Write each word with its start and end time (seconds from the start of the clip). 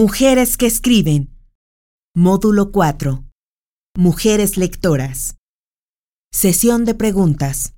Mujeres 0.00 0.56
que 0.56 0.66
escriben. 0.66 1.36
Módulo 2.14 2.70
4. 2.70 3.24
Mujeres 3.96 4.56
lectoras. 4.56 5.38
Sesión 6.30 6.84
de 6.84 6.94
preguntas. 6.94 7.74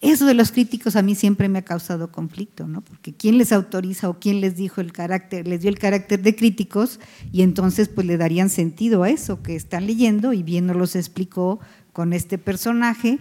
Eso 0.00 0.24
de 0.24 0.32
los 0.32 0.50
críticos 0.50 0.96
a 0.96 1.02
mí 1.02 1.14
siempre 1.14 1.50
me 1.50 1.58
ha 1.58 1.64
causado 1.66 2.10
conflicto, 2.10 2.66
¿no? 2.66 2.82
Porque 2.82 3.14
quién 3.14 3.36
les 3.36 3.52
autoriza 3.52 4.08
o 4.08 4.18
quién 4.18 4.40
les 4.40 4.56
dijo 4.56 4.80
el 4.80 4.92
carácter, 4.94 5.46
les 5.46 5.60
dio 5.60 5.68
el 5.68 5.78
carácter 5.78 6.22
de 6.22 6.34
críticos 6.34 7.00
y 7.32 7.42
entonces 7.42 7.90
pues 7.90 8.06
le 8.06 8.16
darían 8.16 8.48
sentido 8.48 9.02
a 9.02 9.10
eso 9.10 9.42
que 9.42 9.56
están 9.56 9.86
leyendo 9.86 10.32
y 10.32 10.42
bien 10.42 10.64
nos 10.64 10.76
los 10.76 10.96
explicó 10.96 11.60
con 11.92 12.14
este 12.14 12.38
personaje 12.38 13.18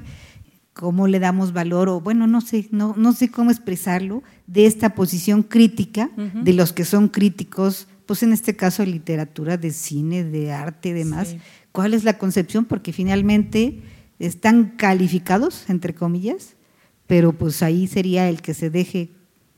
cómo 0.73 1.07
le 1.07 1.19
damos 1.19 1.53
valor 1.53 1.89
o 1.89 2.01
bueno, 2.01 2.27
no 2.27 2.41
sé, 2.41 2.67
no, 2.71 2.95
no 2.97 3.13
sé 3.13 3.29
cómo 3.29 3.51
expresarlo 3.51 4.23
de 4.47 4.65
esta 4.65 4.95
posición 4.95 5.43
crítica 5.43 6.09
de 6.17 6.53
los 6.53 6.73
que 6.73 6.83
son 6.83 7.07
críticos, 7.07 7.87
pues 8.05 8.23
en 8.23 8.33
este 8.33 8.55
caso 8.55 8.83
de 8.83 8.91
literatura, 8.91 9.57
de 9.57 9.71
cine, 9.71 10.23
de 10.23 10.51
arte, 10.51 10.93
demás. 10.93 11.35
¿Cuál 11.71 11.93
es 11.93 12.03
la 12.03 12.17
concepción? 12.17 12.65
Porque 12.65 12.91
finalmente 12.91 13.81
están 14.19 14.73
calificados, 14.77 15.69
entre 15.69 15.93
comillas, 15.93 16.55
pero 17.07 17.33
pues 17.33 17.61
ahí 17.61 17.87
sería 17.87 18.29
el 18.29 18.41
que 18.41 18.53
se 18.53 18.69
deje 18.69 19.11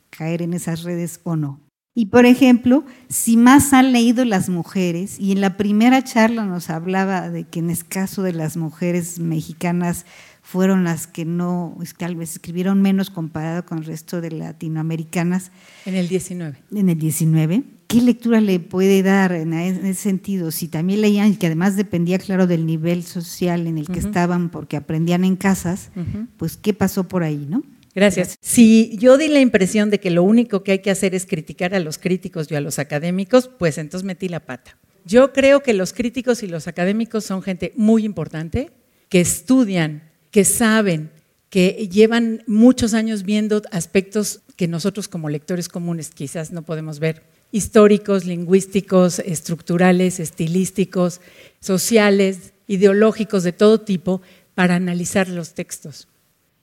caer 0.10 0.42
en 0.42 0.54
esas 0.54 0.84
redes 0.84 1.22
o 1.24 1.36
no. 1.36 1.62
Y 1.98 2.08
por 2.08 2.26
ejemplo, 2.26 2.84
si 3.08 3.38
más 3.38 3.72
han 3.72 3.94
leído 3.94 4.26
las 4.26 4.50
mujeres, 4.50 5.18
y 5.18 5.32
en 5.32 5.40
la 5.40 5.56
primera 5.56 6.04
charla 6.04 6.46
nos 6.46 6.70
hablaba 6.70 7.30
de 7.30 7.46
que 7.46 7.60
en 7.60 7.70
el 7.70 7.86
caso 7.86 8.22
de 8.22 8.34
las 8.34 8.58
mujeres 8.58 9.18
mexicanas 9.20 10.06
fueron 10.46 10.84
las 10.84 11.08
que 11.08 11.26
no, 11.26 11.76
tal 11.98 12.16
vez 12.16 12.34
escribieron 12.34 12.80
menos 12.80 13.10
comparado 13.10 13.66
con 13.66 13.80
el 13.80 13.86
resto 13.86 14.22
de 14.22 14.30
latinoamericanas. 14.30 15.52
En 15.88 15.96
el 15.96 16.08
19. 16.08 16.56
En 16.72 16.90
el 16.90 17.00
19. 17.00 17.64
¿Qué 17.88 18.00
lectura 18.00 18.40
le 18.40 18.60
puede 18.60 19.02
dar 19.02 19.32
en 19.32 19.54
ese 19.54 19.96
sentido? 19.96 20.52
Si 20.52 20.68
también 20.68 21.02
leían, 21.02 21.32
y 21.32 21.36
que 21.38 21.48
además 21.48 21.76
dependía, 21.76 22.20
claro, 22.20 22.46
del 22.46 22.68
nivel 22.68 23.02
social 23.04 23.66
en 23.66 23.80
el 23.80 23.88
que 23.88 23.98
estaban, 23.98 24.50
porque 24.50 24.78
aprendían 24.78 25.24
en 25.24 25.36
casas, 25.36 25.90
pues 26.38 26.58
¿qué 26.58 26.76
pasó 26.76 27.08
por 27.08 27.24
ahí, 27.24 27.48
no? 27.50 27.64
Gracias. 27.96 28.38
Si 28.40 28.98
yo 29.00 29.18
di 29.18 29.30
la 29.30 29.40
impresión 29.40 29.90
de 29.90 30.00
que 30.00 30.12
lo 30.12 30.22
único 30.22 30.64
que 30.64 30.74
hay 30.74 30.80
que 30.80 30.92
hacer 30.92 31.16
es 31.16 31.26
criticar 31.26 31.74
a 31.74 31.80
los 31.80 31.98
críticos 31.98 32.52
y 32.52 32.56
a 32.56 32.62
los 32.62 32.78
académicos, 32.78 33.50
pues 33.58 33.80
entonces 33.80 34.06
metí 34.06 34.30
la 34.30 34.42
pata. 34.42 34.78
Yo 35.06 35.34
creo 35.34 35.64
que 35.64 35.74
los 35.74 35.92
críticos 35.92 36.44
y 36.44 36.48
los 36.48 36.68
académicos 36.68 37.26
son 37.26 37.42
gente 37.42 37.74
muy 37.76 38.06
importante, 38.06 38.72
que 39.10 39.22
estudian, 39.22 40.04
que 40.36 40.44
saben, 40.44 41.12
que 41.50 41.88
llevan 41.90 42.44
muchos 42.46 42.94
años 42.94 43.24
viendo 43.24 43.62
aspectos 43.72 44.42
que 44.58 44.68
nosotros 44.68 45.08
como 45.08 45.30
lectores 45.30 45.70
comunes 45.70 46.10
quizás 46.10 46.52
no 46.52 46.64
podemos 46.64 47.00
ver 47.00 47.24
históricos, 47.54 48.26
lingüísticos, 48.26 49.20
estructurales, 49.20 50.20
estilísticos, 50.20 51.22
sociales, 51.62 52.52
ideológicos 52.68 53.44
de 53.44 53.54
todo 53.54 53.80
tipo 53.80 54.22
para 54.56 54.76
analizar 54.76 55.30
los 55.30 55.54
textos. 55.54 56.10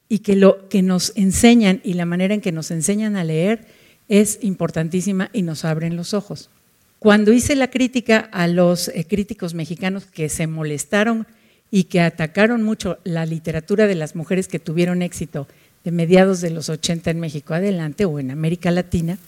Y 0.06 0.18
que 0.18 0.36
lo 0.36 0.68
que 0.68 0.82
nos 0.82 1.14
enseñan 1.16 1.80
y 1.82 1.94
la 1.94 2.04
manera 2.04 2.34
en 2.34 2.42
que 2.42 2.52
nos 2.52 2.70
enseñan 2.70 3.16
a 3.16 3.24
leer 3.24 3.68
es 4.06 4.38
importantísima 4.42 5.30
y 5.32 5.40
nos 5.40 5.64
abren 5.64 5.96
los 5.96 6.12
ojos. 6.12 6.50
Cuando 6.98 7.32
hice 7.32 7.56
la 7.56 7.70
crítica 7.70 8.18
a 8.32 8.48
los 8.48 8.88
eh, 8.88 9.06
críticos 9.08 9.54
mexicanos 9.54 10.04
que 10.04 10.28
se 10.28 10.46
molestaron 10.46 11.26
y 11.74 11.84
que 11.84 12.02
atacaron 12.02 12.62
mucho 12.62 12.98
la 13.02 13.24
literatura 13.24 13.86
de 13.86 13.94
las 13.94 14.14
mujeres 14.14 14.46
que 14.46 14.58
tuvieron 14.58 15.00
éxito 15.00 15.48
de 15.84 15.90
mediados 15.90 16.42
de 16.42 16.50
los 16.50 16.68
80 16.68 17.10
en 17.10 17.18
México 17.18 17.54
adelante 17.54 18.04
o 18.04 18.20
en 18.20 18.30
América 18.30 18.70
Latina, 18.70 19.18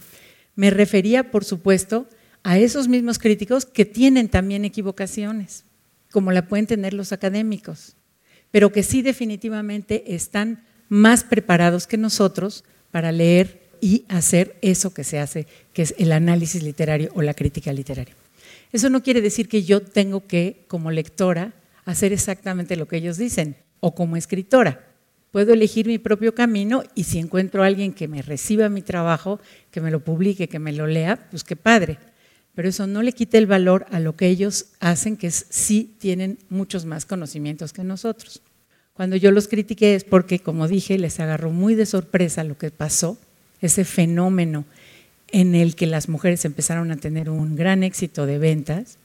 me 0.54 0.69
refería, 0.69 1.31
por 1.31 1.43
supuesto, 1.47 2.06
a 2.43 2.59
esos 2.59 2.87
mismos 2.87 3.19
críticos 3.19 3.65
que 3.65 3.87
tienen 3.87 4.28
también 4.28 4.66
equivocaciones, 4.66 5.65
como 6.12 6.33
la 6.33 6.47
pueden 6.47 6.66
tener 6.66 6.93
los 6.93 7.12
académicos, 7.12 7.97
pero 8.50 8.71
que 8.71 8.83
sí 8.83 9.00
definitivamente 9.00 10.15
están 10.15 10.65
más 10.91 11.25
preparados 11.25 11.87
que 11.87 11.97
nosotros 11.97 12.62
para 12.91 13.10
leer 13.10 13.62
y 13.81 14.04
hacer 14.09 14.56
eso 14.60 14.93
que 14.93 15.03
se 15.03 15.19
hace, 15.19 15.47
que 15.72 15.81
es 15.81 15.94
el 15.97 16.12
análisis 16.12 16.62
literario 16.62 17.10
o 17.15 17.22
la 17.22 17.33
crítica 17.33 17.72
literaria. 17.72 18.15
Eso 18.71 18.91
no 18.91 19.03
quiere 19.03 19.22
decir 19.22 19.49
que 19.49 19.62
yo 19.62 19.81
tengo 19.81 20.27
que, 20.27 20.65
como 20.69 20.91
lectora, 20.91 21.54
hacer 21.84 22.12
exactamente 22.12 22.77
lo 22.77 22.89
que 22.89 22.97
ellos 22.97 23.17
dicen, 23.17 23.56
o 23.81 23.95
como 23.95 24.17
escritora 24.17 24.95
puedo 25.34 25.53
elegir 25.53 25.89
mi 25.89 25.99
propio 25.99 26.33
camino 26.33 26.84
y 26.95 27.03
si 27.03 27.19
encuentro 27.19 27.65
a 27.65 27.67
alguien 27.67 27.93
que 27.93 28.06
me 28.06 28.22
reciba 28.22 28.69
mi 28.69 28.83
trabajo, 28.83 29.41
que 29.72 29.81
me 29.81 29.91
lo 29.91 29.99
publique, 29.99 30.49
que 30.49 30.61
me 30.61 30.71
lo 30.71 30.87
lea, 30.87 31.27
pues 31.28 31.43
qué 31.43 31.56
padre. 31.56 31.99
Pero 32.55 32.69
eso 32.69 32.87
no 32.87 33.03
le 33.03 33.11
quita 33.11 33.37
el 33.37 33.49
valor 33.49 33.84
a 33.91 33.99
lo 33.99 34.15
que 34.15 34.28
ellos 34.28 34.67
hacen, 34.78 35.17
que 35.17 35.27
es, 35.27 35.47
sí 35.50 35.97
tienen 35.99 36.39
muchos 36.50 36.84
más 36.84 37.05
conocimientos 37.05 37.72
que 37.72 37.83
nosotros. 37.83 38.43
Cuando 38.93 39.16
yo 39.16 39.33
los 39.33 39.49
critiqué 39.49 39.97
es 39.97 40.05
porque, 40.05 40.39
como 40.39 40.69
dije, 40.69 40.99
les 40.99 41.19
agarró 41.19 41.51
muy 41.51 41.75
de 41.75 41.87
sorpresa 41.87 42.45
lo 42.45 42.56
que 42.56 42.71
pasó, 42.71 43.19
ese 43.61 43.84
fenómeno 43.84 44.65
en 45.33 45.56
el 45.56 45.75
que 45.75 45.89
las 45.89 46.09
mujeres 46.09 46.45
empezaron 46.45 46.93
a 46.93 46.97
tener 46.97 47.28
un 47.28 47.56
gran 47.56 47.83
éxito 47.83 48.25
de 48.25 48.39
ventas 48.39 48.99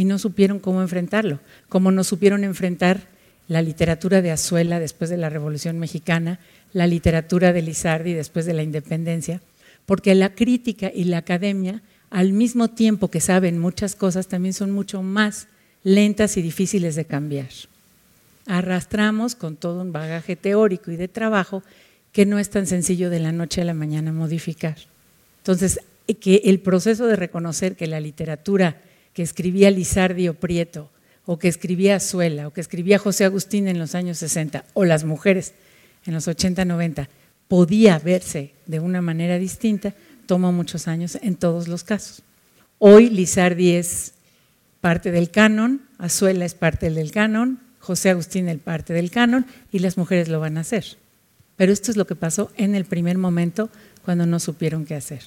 y 0.00 0.06
no 0.06 0.18
supieron 0.18 0.60
cómo 0.60 0.80
enfrentarlo, 0.80 1.40
como 1.68 1.92
no 1.92 2.04
supieron 2.04 2.42
enfrentar 2.42 3.02
la 3.48 3.60
literatura 3.60 4.22
de 4.22 4.30
Azuela 4.30 4.80
después 4.80 5.10
de 5.10 5.18
la 5.18 5.28
Revolución 5.28 5.78
Mexicana, 5.78 6.38
la 6.72 6.86
literatura 6.86 7.52
de 7.52 7.60
Lizardi 7.60 8.14
después 8.14 8.46
de 8.46 8.54
la 8.54 8.62
independencia, 8.62 9.42
porque 9.84 10.14
la 10.14 10.34
crítica 10.34 10.90
y 10.94 11.04
la 11.04 11.18
academia, 11.18 11.82
al 12.08 12.32
mismo 12.32 12.68
tiempo 12.68 13.08
que 13.08 13.20
saben 13.20 13.58
muchas 13.58 13.94
cosas, 13.94 14.26
también 14.26 14.54
son 14.54 14.70
mucho 14.70 15.02
más 15.02 15.48
lentas 15.84 16.38
y 16.38 16.40
difíciles 16.40 16.94
de 16.94 17.04
cambiar. 17.04 17.50
Arrastramos 18.46 19.34
con 19.34 19.56
todo 19.56 19.82
un 19.82 19.92
bagaje 19.92 20.34
teórico 20.34 20.92
y 20.92 20.96
de 20.96 21.08
trabajo 21.08 21.62
que 22.12 22.24
no 22.24 22.38
es 22.38 22.48
tan 22.48 22.66
sencillo 22.66 23.10
de 23.10 23.20
la 23.20 23.32
noche 23.32 23.60
a 23.60 23.66
la 23.66 23.74
mañana 23.74 24.14
modificar. 24.14 24.78
Entonces, 25.42 25.78
que 26.22 26.40
el 26.46 26.60
proceso 26.60 27.06
de 27.06 27.16
reconocer 27.16 27.76
que 27.76 27.86
la 27.86 28.00
literatura 28.00 28.80
que 29.12 29.22
escribía 29.22 29.70
Lizardi 29.70 30.28
o 30.28 30.34
Prieto 30.34 30.90
o 31.26 31.38
que 31.38 31.46
escribía 31.46 31.96
Azuela, 31.96 32.48
o 32.48 32.52
que 32.52 32.60
escribía 32.60 32.98
José 32.98 33.24
Agustín 33.24 33.68
en 33.68 33.78
los 33.78 33.94
años 33.94 34.18
60, 34.18 34.64
o 34.74 34.84
las 34.84 35.04
mujeres 35.04 35.54
en 36.04 36.14
los 36.14 36.26
80, 36.26 36.64
90, 36.64 37.08
podía 37.46 38.00
verse 38.00 38.52
de 38.66 38.80
una 38.80 39.00
manera 39.00 39.38
distinta, 39.38 39.94
toma 40.26 40.50
muchos 40.50 40.88
años 40.88 41.18
en 41.22 41.36
todos 41.36 41.68
los 41.68 41.84
casos. 41.84 42.22
Hoy 42.78 43.10
Lizardi 43.10 43.76
es 43.76 44.14
parte 44.80 45.12
del 45.12 45.30
canon, 45.30 45.82
Azuela 45.98 46.44
es 46.44 46.54
parte 46.54 46.90
del 46.90 47.12
canon, 47.12 47.60
José 47.78 48.10
Agustín 48.10 48.48
es 48.48 48.58
parte 48.58 48.92
del 48.92 49.12
canon 49.12 49.46
y 49.70 49.78
las 49.78 49.96
mujeres 49.96 50.28
lo 50.28 50.40
van 50.40 50.58
a 50.58 50.62
hacer. 50.62 50.96
Pero 51.54 51.72
esto 51.72 51.92
es 51.92 51.96
lo 51.96 52.08
que 52.08 52.16
pasó 52.16 52.50
en 52.56 52.74
el 52.74 52.86
primer 52.86 53.18
momento 53.18 53.70
cuando 54.04 54.26
no 54.26 54.40
supieron 54.40 54.84
qué 54.84 54.96
hacer. 54.96 55.22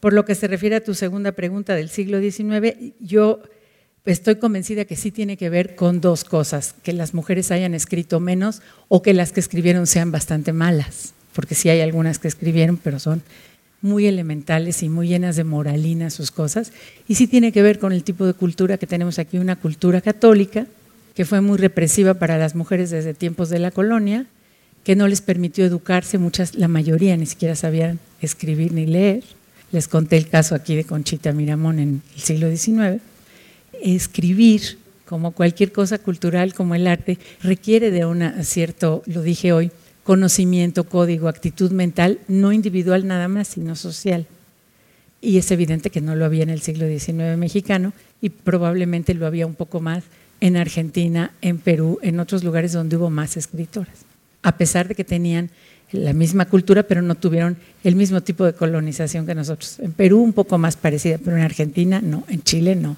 Por 0.00 0.12
lo 0.12 0.24
que 0.24 0.34
se 0.34 0.48
refiere 0.48 0.76
a 0.76 0.84
tu 0.84 0.94
segunda 0.94 1.32
pregunta 1.32 1.74
del 1.74 1.88
siglo 1.88 2.20
XIX, 2.20 2.94
yo 3.00 3.40
estoy 4.04 4.36
convencida 4.36 4.84
que 4.84 4.96
sí 4.96 5.10
tiene 5.10 5.36
que 5.36 5.50
ver 5.50 5.74
con 5.74 6.00
dos 6.00 6.24
cosas, 6.24 6.74
que 6.82 6.92
las 6.92 7.14
mujeres 7.14 7.50
hayan 7.50 7.74
escrito 7.74 8.20
menos 8.20 8.62
o 8.88 9.02
que 9.02 9.14
las 9.14 9.32
que 9.32 9.40
escribieron 9.40 9.86
sean 9.86 10.12
bastante 10.12 10.52
malas, 10.52 11.14
porque 11.32 11.54
sí 11.54 11.68
hay 11.68 11.80
algunas 11.80 12.18
que 12.18 12.28
escribieron, 12.28 12.76
pero 12.76 12.98
son 12.98 13.22
muy 13.82 14.06
elementales 14.06 14.82
y 14.82 14.88
muy 14.88 15.08
llenas 15.08 15.36
de 15.36 15.44
moralina 15.44 16.10
sus 16.10 16.30
cosas, 16.30 16.72
y 17.08 17.16
sí 17.16 17.26
tiene 17.26 17.52
que 17.52 17.62
ver 17.62 17.78
con 17.78 17.92
el 17.92 18.04
tipo 18.04 18.26
de 18.26 18.34
cultura 18.34 18.78
que 18.78 18.86
tenemos 18.86 19.18
aquí, 19.18 19.38
una 19.38 19.56
cultura 19.56 20.00
católica, 20.00 20.66
que 21.14 21.24
fue 21.24 21.40
muy 21.40 21.56
represiva 21.56 22.14
para 22.14 22.36
las 22.38 22.54
mujeres 22.54 22.90
desde 22.90 23.14
tiempos 23.14 23.48
de 23.48 23.58
la 23.58 23.70
colonia, 23.70 24.26
que 24.84 24.96
no 24.96 25.08
les 25.08 25.20
permitió 25.20 25.64
educarse, 25.64 26.18
muchas, 26.18 26.54
la 26.54 26.68
mayoría 26.68 27.16
ni 27.16 27.26
siquiera 27.26 27.56
sabían 27.56 27.98
escribir 28.20 28.72
ni 28.72 28.86
leer. 28.86 29.24
Les 29.72 29.88
conté 29.88 30.16
el 30.16 30.28
caso 30.28 30.54
aquí 30.54 30.76
de 30.76 30.84
Conchita 30.84 31.32
Miramón 31.32 31.78
en 31.78 32.02
el 32.14 32.20
siglo 32.22 32.48
XIX 32.50 33.00
escribir, 33.82 34.78
como 35.04 35.32
cualquier 35.32 35.72
cosa 35.72 35.98
cultural, 35.98 36.54
como 36.54 36.74
el 36.74 36.86
arte, 36.86 37.18
requiere 37.42 37.90
de 37.90 38.04
un 38.04 38.22
cierto, 38.42 39.02
lo 39.06 39.22
dije 39.22 39.52
hoy, 39.52 39.70
conocimiento, 40.02 40.84
código, 40.84 41.28
actitud 41.28 41.70
mental, 41.72 42.18
no 42.28 42.52
individual 42.52 43.06
nada 43.06 43.28
más, 43.28 43.48
sino 43.48 43.76
social. 43.76 44.26
Y 45.20 45.38
es 45.38 45.50
evidente 45.50 45.90
que 45.90 46.00
no 46.00 46.14
lo 46.14 46.24
había 46.24 46.42
en 46.42 46.50
el 46.50 46.60
siglo 46.60 46.86
XIX 46.86 47.36
mexicano 47.36 47.92
y 48.20 48.30
probablemente 48.30 49.14
lo 49.14 49.26
había 49.26 49.46
un 49.46 49.54
poco 49.54 49.80
más 49.80 50.04
en 50.40 50.56
Argentina, 50.56 51.32
en 51.40 51.58
Perú, 51.58 51.98
en 52.02 52.20
otros 52.20 52.44
lugares 52.44 52.72
donde 52.72 52.96
hubo 52.96 53.10
más 53.10 53.36
escritoras, 53.36 54.04
a 54.46 54.56
pesar 54.56 54.86
de 54.86 54.94
que 54.94 55.02
tenían 55.02 55.50
la 55.90 56.12
misma 56.12 56.44
cultura, 56.44 56.84
pero 56.84 57.02
no 57.02 57.16
tuvieron 57.16 57.56
el 57.82 57.96
mismo 57.96 58.20
tipo 58.20 58.44
de 58.44 58.52
colonización 58.52 59.26
que 59.26 59.34
nosotros. 59.34 59.80
En 59.80 59.90
Perú 59.90 60.22
un 60.22 60.32
poco 60.32 60.56
más 60.56 60.76
parecida, 60.76 61.18
pero 61.18 61.36
en 61.36 61.42
Argentina 61.42 62.00
no, 62.00 62.22
en 62.28 62.42
Chile 62.42 62.76
no. 62.76 62.96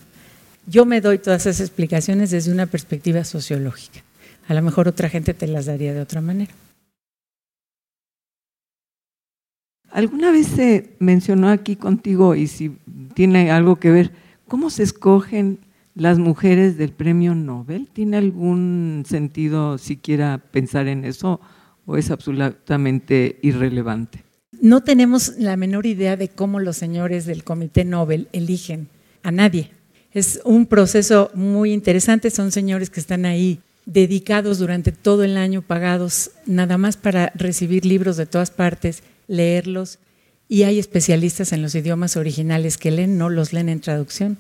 Yo 0.66 0.84
me 0.84 1.00
doy 1.00 1.16
todas 1.16 1.46
esas 1.46 1.60
explicaciones 1.60 2.30
desde 2.30 2.52
una 2.52 2.66
perspectiva 2.66 3.24
sociológica. 3.24 4.00
A 4.46 4.52
lo 4.52 4.60
mejor 4.60 4.88
otra 4.88 5.08
gente 5.08 5.32
te 5.32 5.46
las 5.46 5.64
daría 5.64 5.94
de 5.94 6.02
otra 6.02 6.20
manera. 6.20 6.52
¿Alguna 9.90 10.30
vez 10.30 10.48
se 10.48 10.90
mencionó 10.98 11.48
aquí 11.48 11.76
contigo, 11.76 12.34
y 12.34 12.46
si 12.46 12.76
tiene 13.14 13.50
algo 13.50 13.76
que 13.76 13.90
ver, 13.90 14.10
cómo 14.46 14.68
se 14.68 14.82
escogen 14.82 15.60
las 15.98 16.18
mujeres 16.18 16.78
del 16.78 16.92
premio 16.92 17.34
Nobel? 17.34 17.88
¿Tiene 17.92 18.16
algún 18.16 19.04
sentido 19.06 19.78
siquiera 19.78 20.38
pensar 20.38 20.86
en 20.86 21.04
eso 21.04 21.40
o 21.86 21.96
es 21.96 22.10
absolutamente 22.10 23.38
irrelevante? 23.42 24.22
No 24.60 24.82
tenemos 24.82 25.34
la 25.38 25.56
menor 25.56 25.86
idea 25.86 26.16
de 26.16 26.28
cómo 26.28 26.60
los 26.60 26.76
señores 26.76 27.26
del 27.26 27.44
Comité 27.44 27.84
Nobel 27.84 28.28
eligen 28.32 28.88
a 29.22 29.32
nadie. 29.32 29.70
Es 30.12 30.40
un 30.44 30.66
proceso 30.66 31.30
muy 31.34 31.72
interesante, 31.72 32.30
son 32.30 32.52
señores 32.52 32.90
que 32.90 33.00
están 33.00 33.26
ahí 33.26 33.60
dedicados 33.84 34.58
durante 34.58 34.92
todo 34.92 35.24
el 35.24 35.36
año, 35.36 35.62
pagados 35.62 36.30
nada 36.46 36.78
más 36.78 36.96
para 36.96 37.32
recibir 37.34 37.84
libros 37.84 38.16
de 38.16 38.26
todas 38.26 38.50
partes, 38.50 39.02
leerlos, 39.26 39.98
y 40.48 40.62
hay 40.62 40.78
especialistas 40.78 41.52
en 41.52 41.60
los 41.60 41.74
idiomas 41.74 42.16
originales 42.16 42.78
que 42.78 42.90
leen, 42.90 43.18
no 43.18 43.28
los 43.28 43.52
leen 43.52 43.68
en 43.68 43.80
traducción. 43.80 44.38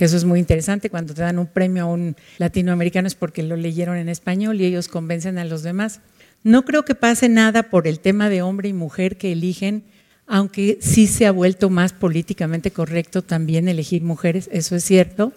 Que 0.00 0.06
eso 0.06 0.16
es 0.16 0.24
muy 0.24 0.38
interesante, 0.38 0.88
cuando 0.88 1.12
te 1.12 1.20
dan 1.20 1.38
un 1.38 1.46
premio 1.46 1.82
a 1.82 1.86
un 1.86 2.16
latinoamericano 2.38 3.06
es 3.06 3.14
porque 3.14 3.42
lo 3.42 3.54
leyeron 3.54 3.98
en 3.98 4.08
español 4.08 4.58
y 4.58 4.64
ellos 4.64 4.88
convencen 4.88 5.36
a 5.36 5.44
los 5.44 5.62
demás. 5.62 6.00
No 6.42 6.64
creo 6.64 6.86
que 6.86 6.94
pase 6.94 7.28
nada 7.28 7.64
por 7.64 7.86
el 7.86 8.00
tema 8.00 8.30
de 8.30 8.40
hombre 8.40 8.70
y 8.70 8.72
mujer 8.72 9.18
que 9.18 9.32
eligen, 9.32 9.84
aunque 10.26 10.78
sí 10.80 11.06
se 11.06 11.26
ha 11.26 11.32
vuelto 11.32 11.68
más 11.68 11.92
políticamente 11.92 12.70
correcto 12.70 13.20
también 13.20 13.68
elegir 13.68 14.02
mujeres, 14.02 14.48
eso 14.52 14.74
es 14.74 14.84
cierto. 14.84 15.34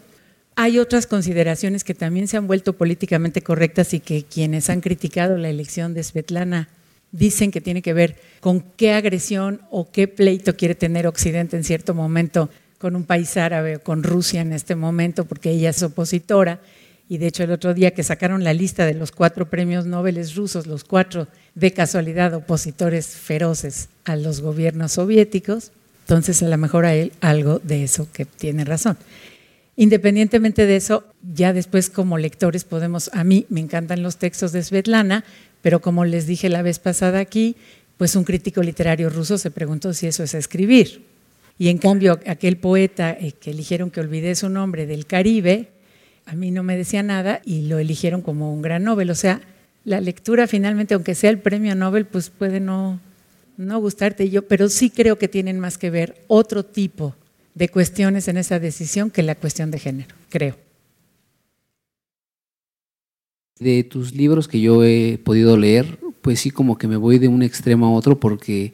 Hay 0.56 0.80
otras 0.80 1.08
consideraciones 1.08 1.84
que 1.84 1.94
también 1.94 2.30
se 2.30 2.38
han 2.38 2.48
vuelto 2.48 2.72
políticamente 2.72 3.42
correctas 3.42 3.94
y 3.94 4.00
que 4.00 4.24
quienes 4.24 4.70
han 4.70 4.80
criticado 4.80 5.38
la 5.38 5.50
elección 5.50 5.94
de 5.94 6.06
Svetlana 6.06 6.70
dicen 7.12 7.52
que 7.52 7.60
tiene 7.60 7.82
que 7.82 7.92
ver 7.92 8.16
con 8.40 8.62
qué 8.62 8.94
agresión 8.94 9.60
o 9.72 9.92
qué 9.92 10.08
pleito 10.08 10.56
quiere 10.56 10.74
tener 10.74 11.06
Occidente 11.06 11.58
en 11.58 11.66
cierto 11.66 11.94
momento 11.94 12.50
con 12.84 12.98
un 12.98 13.06
país 13.06 13.38
árabe 13.38 13.78
o 13.78 13.80
con 13.80 14.04
Rusia 14.04 14.42
en 14.42 14.52
este 14.52 14.76
momento, 14.76 15.24
porque 15.24 15.52
ella 15.52 15.70
es 15.70 15.82
opositora. 15.82 16.60
Y 17.08 17.18
de 17.18 17.28
hecho 17.28 17.46
el 17.46 17.52
otro 17.52 17.74
día 17.74 17.92
que 17.92 18.04
sacaron 18.04 18.44
la 18.44 18.54
lista 18.54 18.86
de 18.86 18.94
los 18.94 19.14
cuatro 19.14 19.50
premios 19.50 19.86
Nobel 19.86 20.20
rusos, 20.36 20.68
los 20.68 20.84
cuatro 20.84 21.30
de 21.56 21.72
casualidad 21.72 22.34
opositores 22.34 23.08
feroces 23.08 23.88
a 24.04 24.18
los 24.18 24.42
gobiernos 24.42 24.92
soviéticos, 24.92 25.72
entonces 26.02 26.44
a 26.44 26.50
lo 26.50 26.58
mejor 26.58 26.86
hay 26.86 27.14
algo 27.22 27.60
de 27.60 27.86
eso 27.86 28.10
que 28.12 28.26
tiene 28.26 28.66
razón. 28.66 28.98
Independientemente 29.78 30.66
de 30.66 30.76
eso, 30.76 31.06
ya 31.34 31.54
después 31.54 31.90
como 31.90 32.18
lectores 32.18 32.66
podemos, 32.66 33.10
a 33.14 33.24
mí 33.24 33.46
me 33.48 33.62
encantan 33.62 34.04
los 34.04 34.18
textos 34.18 34.52
de 34.52 34.62
Svetlana, 34.62 35.24
pero 35.62 35.82
como 35.82 36.04
les 36.04 36.28
dije 36.28 36.50
la 36.50 36.64
vez 36.64 36.80
pasada 36.80 37.20
aquí, 37.20 37.56
pues 37.98 38.18
un 38.18 38.26
crítico 38.26 38.62
literario 38.62 39.10
ruso 39.10 39.38
se 39.38 39.52
preguntó 39.52 39.94
si 39.94 40.08
eso 40.08 40.22
es 40.24 40.34
escribir. 40.34 41.13
Y 41.58 41.70
en 41.70 41.78
cambio, 41.78 42.20
aquel 42.26 42.58
poeta 42.58 43.12
eh, 43.12 43.34
que 43.34 43.52
eligieron 43.52 43.92
que 43.92 44.00
olvidé 44.00 44.36
su 44.36 44.50
nombre 44.50 44.86
del 44.86 45.06
Caribe, 45.06 45.70
a 46.26 46.36
mí 46.36 46.52
no 46.52 46.64
me 46.64 46.78
decía 46.78 47.04
nada 47.04 47.42
y 47.46 47.68
lo 47.68 47.80
eligieron 47.80 48.22
como 48.22 48.54
un 48.54 48.62
gran 48.62 48.84
Nobel. 48.84 49.10
O 49.10 49.16
sea, 49.16 49.42
la 49.86 50.02
lectura 50.02 50.48
finalmente, 50.48 50.94
aunque 50.94 51.16
sea 51.16 51.30
el 51.30 51.40
premio 51.40 51.76
Nobel, 51.76 52.06
pues 52.06 52.30
puede 52.30 52.60
no, 52.60 53.00
no 53.58 53.80
gustarte 53.80 54.30
yo, 54.30 54.48
pero 54.48 54.70
sí 54.70 54.90
creo 54.90 55.18
que 55.18 55.28
tienen 55.28 55.60
más 55.60 55.78
que 55.78 55.90
ver 55.90 56.24
otro 56.28 56.64
tipo 56.64 57.16
de 57.54 57.70
cuestiones 57.70 58.28
en 58.28 58.38
esa 58.38 58.60
decisión 58.60 59.12
que 59.12 59.24
la 59.24 59.36
cuestión 59.36 59.72
de 59.72 59.80
género, 59.80 60.16
creo. 60.30 60.58
De 63.60 63.84
tus 63.84 64.14
libros 64.16 64.48
que 64.48 64.60
yo 64.60 64.84
he 64.84 65.20
podido 65.24 65.56
leer, 65.58 66.00
pues 66.22 66.40
sí 66.40 66.52
como 66.52 66.78
que 66.78 66.88
me 66.88 66.98
voy 66.98 67.20
de 67.20 67.28
un 67.28 67.44
extremo 67.44 67.86
a 67.86 67.92
otro 67.92 68.20
porque 68.20 68.74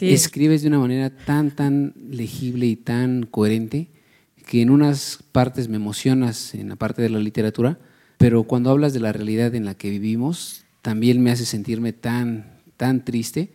escribes 0.00 0.62
de 0.62 0.68
una 0.68 0.78
manera 0.78 1.10
tan, 1.10 1.50
tan 1.50 1.94
legible 2.10 2.66
y 2.66 2.76
tan 2.76 3.24
coherente 3.24 3.88
que 4.46 4.62
en 4.62 4.70
unas 4.70 5.22
partes 5.30 5.68
me 5.68 5.76
emocionas 5.76 6.54
en 6.54 6.70
la 6.70 6.76
parte 6.76 7.02
de 7.02 7.10
la 7.10 7.18
literatura, 7.18 7.78
pero 8.16 8.44
cuando 8.44 8.70
hablas 8.70 8.94
de 8.94 9.00
la 9.00 9.12
realidad 9.12 9.54
en 9.54 9.66
la 9.66 9.74
que 9.74 9.90
vivimos, 9.90 10.64
también 10.80 11.22
me 11.22 11.30
hace 11.30 11.44
sentirme 11.44 11.92
tan, 11.92 12.60
tan 12.76 13.04
triste. 13.04 13.52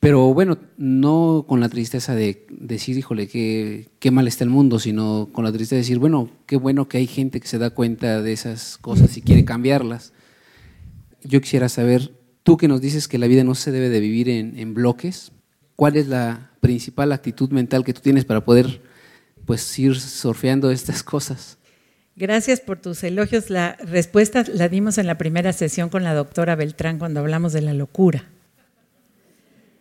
Pero 0.00 0.32
bueno, 0.32 0.56
no 0.78 1.44
con 1.46 1.60
la 1.60 1.68
tristeza 1.68 2.14
de 2.14 2.46
decir, 2.50 2.96
híjole, 2.96 3.28
qué, 3.28 3.88
qué 3.98 4.10
mal 4.10 4.26
está 4.26 4.44
el 4.44 4.50
mundo, 4.50 4.78
sino 4.78 5.28
con 5.30 5.44
la 5.44 5.52
tristeza 5.52 5.74
de 5.74 5.82
decir, 5.82 5.98
bueno, 5.98 6.30
qué 6.46 6.56
bueno 6.56 6.88
que 6.88 6.96
hay 6.96 7.06
gente 7.06 7.38
que 7.38 7.48
se 7.48 7.58
da 7.58 7.70
cuenta 7.70 8.22
de 8.22 8.32
esas 8.32 8.78
cosas 8.78 9.16
y 9.18 9.22
quiere 9.22 9.44
cambiarlas. 9.44 10.14
Yo 11.22 11.42
quisiera 11.42 11.68
saber, 11.68 12.14
tú 12.44 12.56
que 12.56 12.66
nos 12.66 12.80
dices 12.80 13.08
que 13.08 13.18
la 13.18 13.26
vida 13.26 13.44
no 13.44 13.54
se 13.54 13.72
debe 13.72 13.90
de 13.90 14.00
vivir 14.00 14.30
en, 14.30 14.58
en 14.58 14.72
bloques, 14.72 15.32
¿cuál 15.80 15.96
es 15.96 16.08
la 16.08 16.50
principal 16.60 17.10
actitud 17.10 17.48
mental 17.52 17.84
que 17.84 17.94
tú 17.94 18.02
tienes 18.02 18.26
para 18.26 18.44
poder 18.44 18.82
pues 19.46 19.78
ir 19.78 19.98
surfeando 19.98 20.70
estas 20.70 21.02
cosas? 21.02 21.56
Gracias 22.16 22.60
por 22.60 22.78
tus 22.78 23.02
elogios. 23.02 23.48
La 23.48 23.76
respuesta 23.76 24.44
la 24.52 24.68
dimos 24.68 24.98
en 24.98 25.06
la 25.06 25.16
primera 25.16 25.54
sesión 25.54 25.88
con 25.88 26.04
la 26.04 26.12
doctora 26.12 26.54
Beltrán 26.54 26.98
cuando 26.98 27.20
hablamos 27.20 27.54
de 27.54 27.62
la 27.62 27.72
locura. 27.72 28.24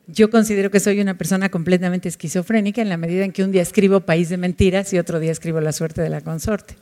Yo 0.07 0.30
considero 0.30 0.72
que 0.72 0.80
soy 0.80 1.01
una 1.01 1.18
persona 1.18 1.50
completamente 1.50 2.07
esquizofrénica 2.07 2.81
en 2.81 2.88
la 2.88 2.96
medida 2.96 3.25
en 3.25 3.34
que 3.34 3.44
un 3.44 3.51
día 3.51 3.62
escribo 3.62 4.00
País 4.00 4.30
de 4.30 4.38
Mentiras 4.38 4.94
y 4.94 5.00
otro 5.00 5.19
día 5.19 5.34
escribo 5.34 5.60
La 5.60 5.74
suerte 5.74 6.01
de 6.01 6.10
la 6.10 6.22
consorte. 6.22 6.75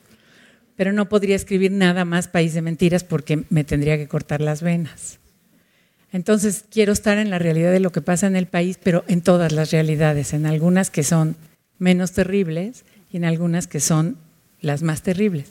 Pero 0.76 0.94
no 0.94 1.10
podría 1.10 1.36
escribir 1.36 1.72
nada 1.72 2.06
más 2.06 2.28
País 2.28 2.54
de 2.54 2.62
Mentiras 2.62 3.04
porque 3.04 3.46
me 3.50 3.64
tendría 3.64 3.98
que 3.98 4.08
cortar 4.08 4.42
las 4.42 4.62
venas. 4.62 5.18
Entonces 6.12 6.66
quiero 6.70 6.94
estar 6.94 7.18
en 7.18 7.30
la 7.30 7.40
realidad 7.40 7.72
de 7.72 7.80
lo 7.80 7.92
que 7.92 8.02
pasa 8.02 8.28
en 8.28 8.36
el 8.36 8.48
país, 8.48 8.80
pero 8.82 9.04
en 9.08 9.22
todas 9.22 9.52
las 9.52 9.72
realidades, 9.72 10.34
en 10.34 10.46
algunas 10.46 10.90
que 10.90 11.04
son 11.04 11.36
menos 11.80 12.14
terribles 12.14 12.84
y 13.12 13.18
en 13.18 13.26
algunas 13.26 13.68
que 13.68 13.80
son 13.80 14.18
las 14.62 14.84
más 14.84 15.02
terribles. 15.02 15.50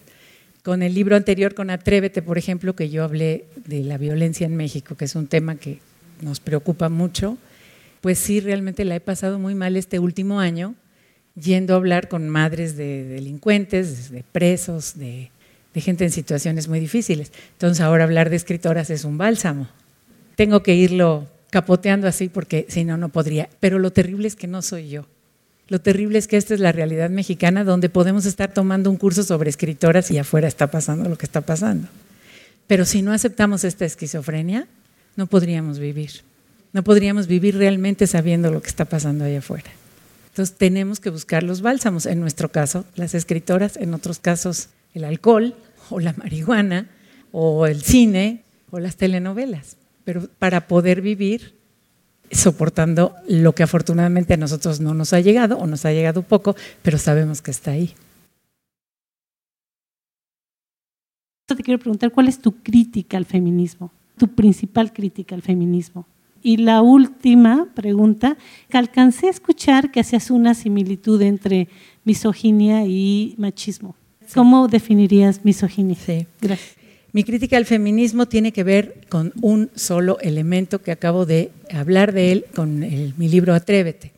Con 0.62 0.82
el 0.82 0.94
libro 0.94 1.14
anterior, 1.14 1.54
con 1.54 1.70
Atrévete, 1.70 2.22
por 2.22 2.38
ejemplo, 2.38 2.74
que 2.74 2.90
yo 2.90 3.04
hablé 3.04 3.44
de 3.66 3.84
la 3.84 3.98
violencia 3.98 4.46
en 4.46 4.56
México, 4.56 4.96
que 4.96 5.04
es 5.04 5.14
un 5.14 5.28
tema 5.28 5.56
que 5.56 5.78
nos 6.20 6.40
preocupa 6.40 6.88
mucho, 6.88 7.38
pues 8.00 8.18
sí, 8.18 8.40
realmente 8.40 8.84
la 8.84 8.96
he 8.96 9.00
pasado 9.00 9.38
muy 9.38 9.54
mal 9.54 9.76
este 9.76 9.98
último 9.98 10.40
año, 10.40 10.74
yendo 11.34 11.74
a 11.74 11.76
hablar 11.76 12.08
con 12.08 12.28
madres 12.28 12.76
de 12.76 13.04
delincuentes, 13.04 14.10
de 14.10 14.24
presos, 14.24 14.98
de, 14.98 15.30
gente 15.74 16.04
en 16.04 16.10
situaciones 16.10 16.68
muy 16.68 16.80
difíciles. 16.80 17.32
Entonces 17.52 17.82
ahora 17.82 18.04
hablar 18.04 18.30
de 18.30 18.36
escritoras 18.36 18.88
es 18.90 19.04
un 19.04 19.18
bálsamo. 19.18 19.68
Tengo 20.36 20.62
que 20.62 20.74
irlo 20.74 21.26
capoteando 21.50 22.06
así 22.06 22.28
porque 22.28 22.66
si 22.68 22.84
no, 22.84 22.96
no 22.96 23.08
podría. 23.08 23.48
Pero 23.58 23.78
lo 23.78 23.90
terrible 23.90 24.28
es 24.28 24.36
que 24.36 24.46
no 24.46 24.62
soy 24.62 24.88
yo. 24.88 25.06
Lo 25.68 25.80
terrible 25.80 26.18
es 26.18 26.28
que 26.28 26.36
esta 26.36 26.54
es 26.54 26.60
la 26.60 26.70
realidad 26.70 27.10
mexicana 27.10 27.64
donde 27.64 27.88
podemos 27.88 28.24
estar 28.24 28.54
tomando 28.54 28.88
un 28.88 28.96
curso 28.96 29.24
sobre 29.24 29.50
escritoras 29.50 30.10
y 30.12 30.18
afuera 30.18 30.46
está 30.46 30.70
pasando 30.70 31.08
lo 31.08 31.18
que 31.18 31.26
está 31.26 31.40
pasando. 31.40 31.88
Pero 32.68 32.84
si 32.84 33.02
no 33.02 33.12
aceptamos 33.12 33.64
esta 33.64 33.84
esquizofrenia, 33.84 34.68
no 35.16 35.26
podríamos 35.26 35.78
vivir. 35.80 36.10
No 36.72 36.84
podríamos 36.84 37.26
vivir 37.26 37.56
realmente 37.56 38.06
sabiendo 38.06 38.52
lo 38.52 38.62
que 38.62 38.68
está 38.68 38.84
pasando 38.84 39.24
allá 39.24 39.38
afuera. 39.38 39.70
Entonces 40.28 40.56
tenemos 40.56 41.00
que 41.00 41.10
buscar 41.10 41.42
los 41.42 41.62
bálsamos, 41.62 42.04
en 42.06 42.20
nuestro 42.20 42.50
caso 42.52 42.84
las 42.94 43.14
escritoras, 43.14 43.76
en 43.76 43.94
otros 43.94 44.18
casos 44.18 44.68
el 44.92 45.04
alcohol 45.04 45.54
o 45.90 46.00
la 46.00 46.12
marihuana 46.12 46.90
o 47.32 47.66
el 47.66 47.82
cine 47.82 48.42
o 48.70 48.78
las 48.78 48.96
telenovelas, 48.96 49.76
pero 50.06 50.28
para 50.38 50.68
poder 50.68 51.02
vivir 51.02 51.56
soportando 52.30 53.16
lo 53.28 53.54
que 53.54 53.64
afortunadamente 53.64 54.34
a 54.34 54.36
nosotros 54.36 54.78
no 54.80 54.94
nos 54.94 55.12
ha 55.12 55.20
llegado 55.20 55.58
o 55.58 55.66
nos 55.66 55.84
ha 55.84 55.92
llegado 55.92 56.22
poco, 56.22 56.54
pero 56.82 56.96
sabemos 56.96 57.42
que 57.42 57.50
está 57.50 57.72
ahí. 57.72 57.92
Te 61.46 61.56
quiero 61.56 61.80
preguntar, 61.80 62.12
¿cuál 62.12 62.28
es 62.28 62.38
tu 62.38 62.52
crítica 62.52 63.16
al 63.16 63.24
feminismo? 63.24 63.90
Tu 64.16 64.28
principal 64.28 64.92
crítica 64.92 65.34
al 65.34 65.42
feminismo. 65.42 66.06
Y 66.40 66.58
la 66.58 66.82
última 66.82 67.66
pregunta, 67.74 68.36
que 68.68 68.78
alcancé 68.78 69.26
a 69.26 69.30
escuchar 69.30 69.90
que 69.90 69.98
hacías 69.98 70.30
una 70.30 70.54
similitud 70.54 71.20
entre 71.22 71.68
misoginia 72.04 72.86
y 72.86 73.34
machismo. 73.38 73.96
¿Cómo 74.34 74.68
definirías 74.68 75.44
misoginia? 75.44 75.96
Sí. 75.96 76.26
Gracias. 76.40 76.75
Mi 77.16 77.24
crítica 77.24 77.56
al 77.56 77.64
feminismo 77.64 78.26
tiene 78.28 78.52
que 78.52 78.62
ver 78.62 79.00
con 79.08 79.32
un 79.40 79.70
solo 79.74 80.18
elemento 80.20 80.82
que 80.82 80.92
acabo 80.92 81.24
de 81.24 81.50
hablar 81.72 82.12
de 82.12 82.30
él 82.30 82.44
con 82.54 82.80
mi 82.80 83.28
libro 83.30 83.54
Atrévete. 83.54 84.12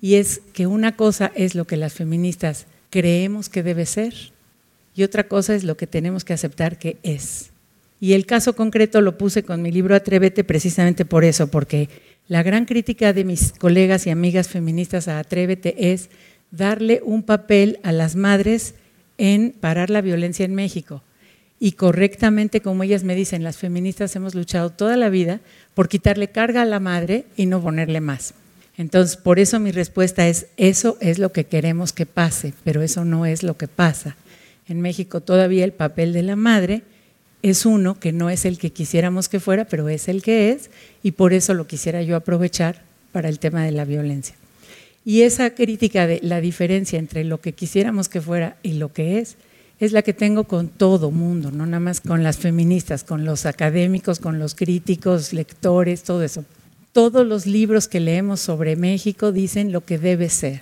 Y 0.00 0.16
es 0.16 0.40
que 0.52 0.66
una 0.66 0.96
cosa 0.96 1.30
es 1.36 1.54
lo 1.54 1.64
que 1.64 1.76
las 1.76 1.92
feministas 1.92 2.66
creemos 2.90 3.48
que 3.48 3.62
debe 3.62 3.86
ser 3.86 4.14
y 4.96 5.04
otra 5.04 5.28
cosa 5.28 5.54
es 5.54 5.62
lo 5.62 5.76
que 5.76 5.86
tenemos 5.86 6.24
que 6.24 6.32
aceptar 6.32 6.76
que 6.76 6.96
es. 7.04 7.50
Y 8.00 8.14
el 8.14 8.26
caso 8.26 8.56
concreto 8.56 9.00
lo 9.00 9.16
puse 9.16 9.44
con 9.44 9.62
mi 9.62 9.70
libro 9.70 9.94
Atrévete 9.94 10.42
precisamente 10.42 11.04
por 11.04 11.22
eso, 11.22 11.52
porque 11.52 11.88
la 12.26 12.42
gran 12.42 12.64
crítica 12.64 13.12
de 13.12 13.22
mis 13.22 13.52
colegas 13.52 14.08
y 14.08 14.10
amigas 14.10 14.48
feministas 14.48 15.06
a 15.06 15.20
Atrévete 15.20 15.92
es 15.92 16.10
darle 16.50 17.00
un 17.04 17.22
papel 17.22 17.78
a 17.84 17.92
las 17.92 18.16
madres 18.16 18.74
en 19.18 19.52
parar 19.52 19.88
la 19.88 20.00
violencia 20.00 20.44
en 20.44 20.56
México. 20.56 21.04
Y 21.62 21.72
correctamente, 21.72 22.62
como 22.62 22.82
ellas 22.82 23.04
me 23.04 23.14
dicen, 23.14 23.44
las 23.44 23.58
feministas 23.58 24.16
hemos 24.16 24.34
luchado 24.34 24.70
toda 24.70 24.96
la 24.96 25.10
vida 25.10 25.40
por 25.74 25.88
quitarle 25.88 26.28
carga 26.28 26.62
a 26.62 26.64
la 26.64 26.80
madre 26.80 27.26
y 27.36 27.44
no 27.44 27.62
ponerle 27.62 28.00
más. 28.00 28.32
Entonces, 28.78 29.18
por 29.18 29.38
eso 29.38 29.60
mi 29.60 29.70
respuesta 29.70 30.26
es, 30.26 30.46
eso 30.56 30.96
es 31.02 31.18
lo 31.18 31.32
que 31.32 31.44
queremos 31.44 31.92
que 31.92 32.06
pase, 32.06 32.54
pero 32.64 32.80
eso 32.80 33.04
no 33.04 33.26
es 33.26 33.42
lo 33.42 33.58
que 33.58 33.68
pasa. 33.68 34.16
En 34.68 34.80
México 34.80 35.20
todavía 35.20 35.64
el 35.64 35.72
papel 35.72 36.14
de 36.14 36.22
la 36.22 36.34
madre 36.34 36.82
es 37.42 37.66
uno 37.66 38.00
que 38.00 38.12
no 38.12 38.30
es 38.30 38.46
el 38.46 38.58
que 38.58 38.70
quisiéramos 38.70 39.28
que 39.28 39.38
fuera, 39.38 39.66
pero 39.66 39.90
es 39.90 40.08
el 40.08 40.22
que 40.22 40.52
es, 40.52 40.70
y 41.02 41.12
por 41.12 41.34
eso 41.34 41.52
lo 41.52 41.66
quisiera 41.66 42.00
yo 42.00 42.16
aprovechar 42.16 42.82
para 43.12 43.28
el 43.28 43.38
tema 43.38 43.64
de 43.64 43.72
la 43.72 43.84
violencia. 43.84 44.34
Y 45.04 45.22
esa 45.22 45.50
crítica 45.50 46.06
de 46.06 46.20
la 46.22 46.40
diferencia 46.40 46.98
entre 46.98 47.24
lo 47.24 47.40
que 47.40 47.52
quisiéramos 47.52 48.08
que 48.08 48.22
fuera 48.22 48.56
y 48.62 48.74
lo 48.74 48.94
que 48.94 49.18
es, 49.18 49.36
es 49.80 49.92
la 49.92 50.02
que 50.02 50.12
tengo 50.12 50.44
con 50.44 50.68
todo 50.68 51.10
mundo, 51.10 51.50
no 51.50 51.64
nada 51.64 51.80
más 51.80 52.00
con 52.00 52.22
las 52.22 52.36
feministas, 52.36 53.02
con 53.02 53.24
los 53.24 53.46
académicos, 53.46 54.20
con 54.20 54.38
los 54.38 54.54
críticos, 54.54 55.32
lectores, 55.32 56.02
todo 56.02 56.22
eso. 56.22 56.44
Todos 56.92 57.26
los 57.26 57.46
libros 57.46 57.88
que 57.88 57.98
leemos 57.98 58.40
sobre 58.40 58.76
México 58.76 59.32
dicen 59.32 59.72
lo 59.72 59.84
que 59.84 59.98
debe 59.98 60.28
ser. 60.28 60.60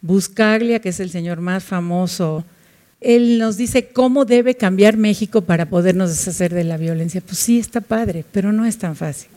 Buscaglia, 0.00 0.80
que 0.80 0.88
es 0.88 1.00
el 1.00 1.10
señor 1.10 1.40
más 1.40 1.64
famoso, 1.64 2.44
él 3.00 3.38
nos 3.38 3.58
dice 3.58 3.88
cómo 3.88 4.24
debe 4.24 4.54
cambiar 4.54 4.96
México 4.96 5.42
para 5.42 5.68
podernos 5.68 6.08
deshacer 6.08 6.54
de 6.54 6.64
la 6.64 6.78
violencia. 6.78 7.20
Pues 7.20 7.38
sí, 7.38 7.58
está 7.58 7.82
padre, 7.82 8.24
pero 8.32 8.52
no 8.52 8.64
es 8.64 8.78
tan 8.78 8.96
fácil 8.96 9.33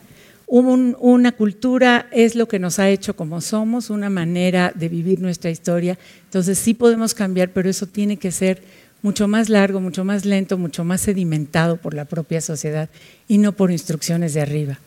una 0.48 1.32
cultura 1.32 2.08
es 2.10 2.34
lo 2.34 2.48
que 2.48 2.58
nos 2.58 2.78
ha 2.78 2.88
hecho 2.88 3.14
como 3.14 3.40
somos, 3.40 3.90
una 3.90 4.08
manera 4.08 4.72
de 4.74 4.88
vivir 4.88 5.20
nuestra 5.20 5.50
historia. 5.50 5.98
Entonces 6.24 6.58
sí 6.58 6.74
podemos 6.74 7.14
cambiar, 7.14 7.50
pero 7.50 7.68
eso 7.68 7.86
tiene 7.86 8.16
que 8.16 8.32
ser 8.32 8.62
mucho 9.02 9.28
más 9.28 9.48
largo, 9.48 9.80
mucho 9.80 10.04
más 10.04 10.24
lento, 10.24 10.58
mucho 10.58 10.84
más 10.84 11.02
sedimentado 11.02 11.76
por 11.76 11.94
la 11.94 12.06
propia 12.06 12.40
sociedad 12.40 12.88
y 13.28 13.38
no 13.38 13.52
por 13.52 13.70
instrucciones 13.70 14.34
de 14.34 14.40
arriba. 14.40 14.78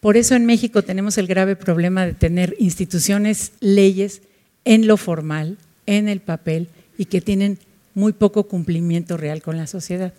Por 0.00 0.16
eso 0.16 0.34
en 0.34 0.46
México 0.46 0.82
tenemos 0.82 1.18
el 1.18 1.26
grave 1.26 1.56
problema 1.56 2.06
de 2.06 2.14
tener 2.14 2.56
instituciones, 2.58 3.52
leyes 3.60 4.22
en 4.64 4.86
lo 4.86 4.96
formal, 4.96 5.58
en 5.86 6.08
el 6.08 6.20
papel 6.20 6.68
y 6.96 7.04
que 7.04 7.20
tienen 7.20 7.58
muy 7.94 8.12
poco 8.12 8.44
cumplimiento 8.44 9.16
real 9.16 9.42
con 9.42 9.56
la 9.56 9.66
sociedad. 9.66 10.14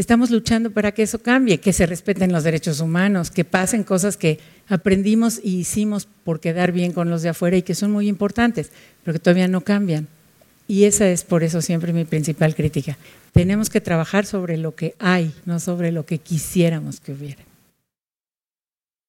Estamos 0.00 0.30
luchando 0.30 0.70
para 0.70 0.92
que 0.92 1.02
eso 1.02 1.18
cambie, 1.18 1.58
que 1.58 1.74
se 1.74 1.84
respeten 1.84 2.32
los 2.32 2.42
derechos 2.42 2.80
humanos, 2.80 3.30
que 3.30 3.44
pasen 3.44 3.84
cosas 3.84 4.16
que 4.16 4.38
aprendimos 4.66 5.38
y 5.44 5.58
hicimos 5.58 6.08
por 6.24 6.40
quedar 6.40 6.72
bien 6.72 6.92
con 6.92 7.10
los 7.10 7.20
de 7.20 7.28
afuera 7.28 7.58
y 7.58 7.62
que 7.62 7.74
son 7.74 7.90
muy 7.90 8.08
importantes, 8.08 8.70
pero 9.04 9.12
que 9.12 9.18
todavía 9.18 9.46
no 9.46 9.60
cambian. 9.60 10.08
Y 10.66 10.84
esa 10.84 11.06
es 11.06 11.22
por 11.22 11.42
eso 11.42 11.60
siempre 11.60 11.92
mi 11.92 12.06
principal 12.06 12.54
crítica. 12.54 12.96
Tenemos 13.32 13.68
que 13.68 13.82
trabajar 13.82 14.24
sobre 14.24 14.56
lo 14.56 14.74
que 14.74 14.94
hay, 14.98 15.34
no 15.44 15.60
sobre 15.60 15.92
lo 15.92 16.06
que 16.06 16.16
quisiéramos 16.16 16.98
que 16.98 17.12
hubiera. 17.12 17.42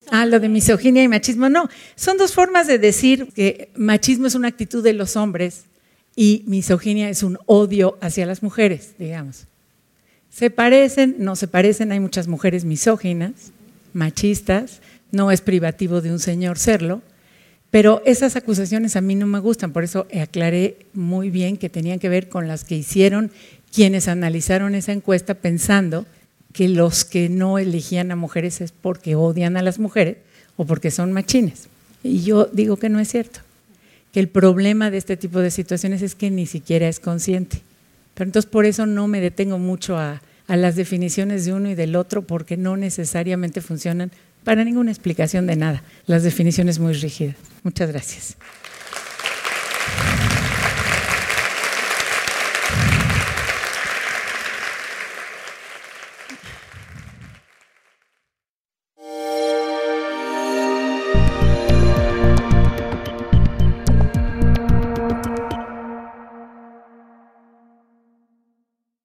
Ah, 0.10 0.26
lo 0.26 0.42
de 0.42 0.50
misoginia 0.50 1.04
y 1.04 1.08
machismo, 1.08 1.48
no. 1.48 1.70
Son 1.96 2.18
dos 2.18 2.34
formas 2.34 2.68
de 2.68 2.80
decir 2.80 3.30
que 3.34 3.70
machismo 3.78 4.28
es 4.28 4.36
una 4.36 4.50
actitud 4.50 4.84
de 4.84 4.92
los 4.92 5.16
hombres 5.16 5.64
y 6.18 6.44
misoginia 6.48 7.08
es 7.08 7.24
un 7.24 7.38
odio 7.46 7.98
hacia 8.02 8.26
las 8.26 8.44
mujeres, 8.44 8.96
digamos. 9.00 9.48
Se 10.32 10.50
parecen, 10.50 11.18
no 11.20 11.36
se 11.36 11.48
parecen, 11.48 11.92
hay 11.92 12.00
muchas 12.00 12.28
mujeres 12.28 12.64
misóginas, 12.66 13.52
machistas, 13.94 14.82
no 15.12 15.30
es 15.30 15.42
privativo 15.42 16.02
de 16.02 16.12
un 16.12 16.20
señor 16.20 16.58
serlo, 16.58 17.02
pero 17.70 18.02
esas 18.06 18.36
acusaciones 18.36 18.96
a 18.96 19.02
mí 19.02 19.16
no 19.16 19.28
me 19.28 19.40
gustan, 19.40 19.74
por 19.74 19.84
eso 19.84 20.08
aclaré 20.20 20.78
muy 20.94 21.30
bien 21.30 21.58
que 21.58 21.70
tenían 21.70 22.00
que 22.00 22.10
ver 22.10 22.30
con 22.30 22.48
las 22.48 22.64
que 22.64 22.76
hicieron 22.76 23.32
quienes 23.74 24.08
analizaron 24.08 24.74
esa 24.74 24.94
encuesta 24.94 25.36
pensando 25.36 26.06
que 26.54 26.70
los 26.70 27.06
que 27.06 27.30
no 27.30 27.58
elegían 27.58 28.12
a 28.12 28.16
mujeres 28.16 28.62
es 28.62 28.72
porque 28.72 29.16
odian 29.16 29.58
a 29.58 29.62
las 29.62 29.80
mujeres 29.80 30.18
o 30.58 30.66
porque 30.66 30.92
son 30.92 31.14
machines. 31.14 31.68
Y 32.04 32.24
yo 32.24 32.46
digo 32.52 32.78
que 32.78 32.90
no 32.90 33.00
es 33.00 33.10
cierto, 33.10 33.40
que 34.12 34.20
el 34.20 34.28
problema 34.28 34.92
de 34.92 34.98
este 34.98 35.18
tipo 35.18 35.40
de 35.40 35.52
situaciones 35.52 36.02
es 36.02 36.16
que 36.16 36.30
ni 36.30 36.46
siquiera 36.46 36.88
es 36.88 37.00
consciente. 37.00 37.62
Pero 38.14 38.28
entonces 38.28 38.50
por 38.50 38.66
eso 38.66 38.86
no 38.86 39.08
me 39.08 39.22
detengo 39.22 39.58
mucho 39.58 39.98
a, 39.98 40.22
a 40.48 40.58
las 40.58 40.76
definiciones 40.76 41.46
de 41.46 41.54
uno 41.54 41.70
y 41.70 41.76
del 41.76 41.96
otro 41.96 42.24
porque 42.24 42.58
no 42.58 42.78
necesariamente 42.78 43.62
funcionan 43.62 44.12
para 44.44 44.64
ninguna 44.64 44.92
explicación 44.92 45.48
de 45.48 45.56
nada. 45.56 45.84
Las 46.08 46.24
definiciones 46.24 46.80
muy 46.80 46.94
rígidas. 46.94 47.36
Muchas 47.64 47.90
gracias. 47.92 48.38